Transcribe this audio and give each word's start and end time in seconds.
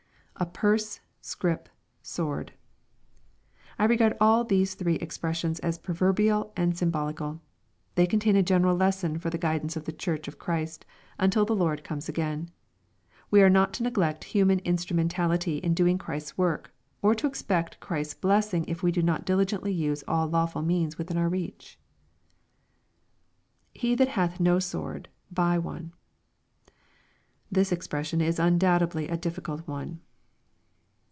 [A 0.37 0.45
pur8e...scrip...8word.'l 0.47 2.55
I 3.77 3.85
regard 3.85 4.17
all 4.19 4.43
these 4.43 4.73
three 4.73 4.95
expressions 4.95 5.59
as 5.59 5.77
proverbial 5.77 6.51
and 6.57 6.75
symbolical 6.75 7.43
They 7.93 8.07
contain 8.07 8.35
a 8.35 8.41
general 8.41 8.75
lesson 8.75 9.19
for 9.19 9.29
the 9.29 9.37
guidance 9.37 9.75
of 9.77 9.85
the 9.85 9.91
Church 9.91 10.27
of 10.27 10.39
Christy 10.39 10.87
until 11.19 11.45
the 11.45 11.55
Lord 11.55 11.83
comes 11.83 12.09
again. 12.09 12.49
We 13.29 13.43
are 13.43 13.51
not 13.51 13.71
to 13.73 13.83
neglect 13.83 14.23
human 14.23 14.57
instrumentality, 14.59 15.57
in 15.57 15.75
doing 15.75 15.99
Christ's 15.99 16.39
work, 16.39 16.73
or 17.03 17.13
to 17.13 17.27
expect 17.27 17.79
Christ's 17.79 18.15
blessing 18.15 18.65
if 18.67 18.81
we 18.81 18.91
do 18.91 19.03
not 19.03 19.25
diligently 19.25 19.71
use 19.71 20.03
all 20.07 20.25
lawful 20.27 20.63
means 20.63 20.97
within 20.97 21.19
our 21.19 21.29
reach. 21.29 21.77
[He 23.75 23.93
that 23.93 24.07
hath 24.07 24.39
no 24.39 24.57
sword..,huy 24.57 25.59
one.] 25.61 25.93
This 27.51 27.71
expression 27.71 28.21
is 28.21 28.39
undoubt 28.39 28.81
edly 28.81 29.07
a 29.11 29.17
difficult 29.17 29.67
one. 29.67 29.99